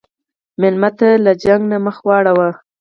مېلمه 0.59 0.89
ته 0.97 1.09
له 1.25 1.31
شخړې 1.41 1.55
نه 1.71 1.77
مخ 1.85 1.97
واړوه. 2.07 2.49